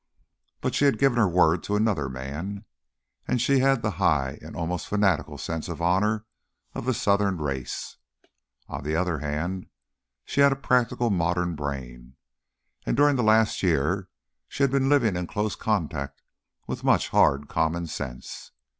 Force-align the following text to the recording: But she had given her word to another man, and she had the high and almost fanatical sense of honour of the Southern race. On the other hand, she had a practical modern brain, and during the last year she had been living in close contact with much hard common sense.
But 0.61 0.73
she 0.73 0.85
had 0.85 0.97
given 0.97 1.19
her 1.19 1.27
word 1.29 1.61
to 1.61 1.75
another 1.75 2.09
man, 2.09 2.65
and 3.27 3.39
she 3.39 3.59
had 3.59 3.83
the 3.83 3.91
high 4.01 4.39
and 4.41 4.55
almost 4.55 4.87
fanatical 4.87 5.37
sense 5.37 5.69
of 5.69 5.79
honour 5.79 6.25
of 6.73 6.85
the 6.85 6.93
Southern 6.95 7.37
race. 7.37 7.97
On 8.67 8.83
the 8.83 8.95
other 8.95 9.19
hand, 9.19 9.67
she 10.25 10.41
had 10.41 10.51
a 10.51 10.55
practical 10.55 11.11
modern 11.11 11.53
brain, 11.55 12.15
and 12.83 12.97
during 12.97 13.15
the 13.15 13.21
last 13.21 13.61
year 13.61 14.09
she 14.47 14.63
had 14.63 14.71
been 14.71 14.89
living 14.89 15.15
in 15.15 15.27
close 15.27 15.55
contact 15.55 16.23
with 16.65 16.83
much 16.83 17.09
hard 17.09 17.47
common 17.47 17.85
sense. 17.85 18.53